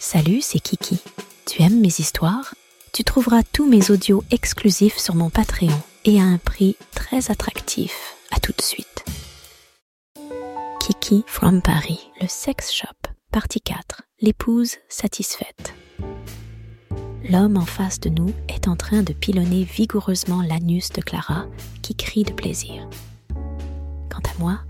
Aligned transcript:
Salut, 0.00 0.40
c'est 0.42 0.60
Kiki. 0.60 1.00
Tu 1.44 1.60
aimes 1.62 1.80
mes 1.80 1.88
histoires? 1.88 2.54
Tu 2.92 3.02
trouveras 3.02 3.42
tous 3.42 3.68
mes 3.68 3.90
audios 3.90 4.22
exclusifs 4.30 4.96
sur 4.96 5.16
mon 5.16 5.28
Patreon 5.28 5.76
et 6.04 6.20
à 6.20 6.24
un 6.24 6.38
prix 6.38 6.76
très 6.94 7.32
attractif. 7.32 8.14
À 8.30 8.38
tout 8.38 8.52
de 8.56 8.62
suite. 8.62 9.04
Kiki 10.80 11.24
from 11.26 11.62
Paris, 11.62 12.10
le 12.20 12.28
sex 12.28 12.72
shop, 12.72 13.10
partie 13.32 13.60
4. 13.60 14.02
L'épouse 14.20 14.76
satisfaite. 14.88 15.74
L'homme 17.28 17.56
en 17.56 17.66
face 17.66 17.98
de 17.98 18.08
nous 18.08 18.32
est 18.48 18.68
en 18.68 18.76
train 18.76 19.02
de 19.02 19.12
pilonner 19.12 19.64
vigoureusement 19.64 20.42
l'anus 20.42 20.90
de 20.90 21.02
Clara 21.02 21.46
qui 21.82 21.96
crie 21.96 22.22
de 22.22 22.32
plaisir. 22.32 22.88
Quant 24.08 24.22
à 24.24 24.38
moi, 24.38 24.60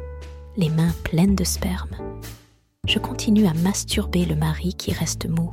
les 0.56 0.70
mains 0.70 0.94
pleines 1.04 1.36
de 1.36 1.44
sperme, 1.44 2.07
je 2.88 2.98
continue 2.98 3.46
à 3.46 3.52
masturber 3.52 4.24
le 4.24 4.34
mari 4.34 4.72
qui 4.72 4.92
reste 4.92 5.28
mou. 5.28 5.52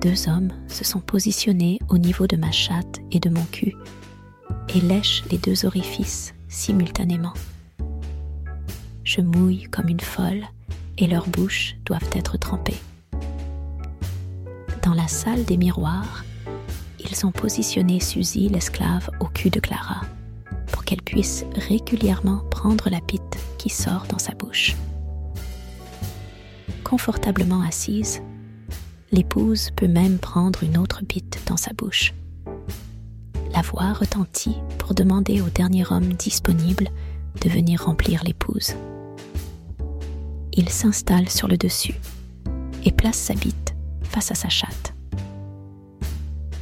Deux 0.00 0.28
hommes 0.28 0.52
se 0.66 0.84
sont 0.84 0.98
positionnés 0.98 1.78
au 1.88 1.96
niveau 1.96 2.26
de 2.26 2.36
ma 2.36 2.50
chatte 2.50 2.98
et 3.12 3.20
de 3.20 3.30
mon 3.30 3.44
cul 3.44 3.76
et 4.74 4.80
lèchent 4.80 5.22
les 5.30 5.38
deux 5.38 5.64
orifices 5.64 6.34
simultanément. 6.48 7.34
Je 9.04 9.20
mouille 9.20 9.68
comme 9.70 9.88
une 9.88 10.00
folle 10.00 10.42
et 10.98 11.06
leurs 11.06 11.28
bouches 11.28 11.76
doivent 11.84 12.10
être 12.16 12.36
trempées. 12.36 12.80
Dans 14.82 14.94
la 14.94 15.06
salle 15.06 15.44
des 15.44 15.56
miroirs, 15.56 16.24
ils 16.98 17.26
ont 17.26 17.30
positionné 17.30 18.00
Suzy, 18.00 18.48
l'esclave, 18.48 19.08
au 19.20 19.26
cul 19.26 19.50
de 19.50 19.60
Clara 19.60 20.00
pour 20.72 20.84
qu'elle 20.84 21.02
puisse 21.02 21.44
régulièrement 21.68 22.42
prendre 22.50 22.90
la 22.90 23.00
pite 23.00 23.38
qui 23.58 23.68
sort 23.68 24.06
dans 24.08 24.18
sa 24.18 24.32
bouche 24.32 24.74
confortablement 26.92 27.62
assise, 27.62 28.20
l'épouse 29.12 29.70
peut 29.74 29.88
même 29.88 30.18
prendre 30.18 30.62
une 30.62 30.76
autre 30.76 31.02
bite 31.02 31.40
dans 31.46 31.56
sa 31.56 31.72
bouche. 31.72 32.12
La 33.54 33.62
voix 33.62 33.94
retentit 33.94 34.56
pour 34.76 34.92
demander 34.92 35.40
au 35.40 35.48
dernier 35.48 35.90
homme 35.90 36.12
disponible 36.12 36.90
de 37.40 37.48
venir 37.48 37.82
remplir 37.86 38.22
l'épouse. 38.24 38.74
Il 40.52 40.68
s'installe 40.68 41.30
sur 41.30 41.48
le 41.48 41.56
dessus 41.56 41.94
et 42.84 42.92
place 42.92 43.16
sa 43.16 43.32
bite 43.32 43.74
face 44.02 44.30
à 44.30 44.34
sa 44.34 44.50
chatte. 44.50 44.92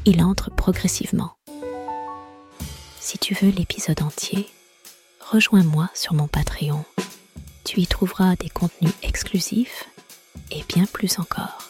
Il 0.05 0.22
entre 0.22 0.55
progressivement. 0.55 1.33
Si 3.00 3.19
tu 3.19 3.34
veux 3.34 3.50
l'épisode 3.50 4.00
entier, 4.00 4.48
rejoins-moi 5.28 5.91
sur 5.92 6.15
mon 6.15 6.28
Patreon. 6.28 6.84
Tu 7.65 7.81
y 7.81 7.89
trouveras 7.89 8.37
des 8.37 8.48
contenus 8.48 8.94
exclusifs 9.03 9.89
et 10.51 10.65
bien 10.69 10.87
plus 10.87 11.19
encore. 11.19 11.69